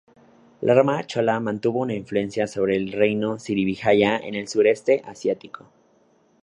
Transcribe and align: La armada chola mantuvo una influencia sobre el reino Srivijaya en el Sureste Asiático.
La 0.61 0.73
armada 0.73 1.03
chola 1.05 1.39
mantuvo 1.39 1.81
una 1.81 1.93
influencia 1.93 2.47
sobre 2.47 2.75
el 2.75 2.91
reino 2.91 3.37
Srivijaya 3.37 4.17
en 4.17 4.33
el 4.33 4.47
Sureste 4.47 5.03
Asiático. 5.05 5.69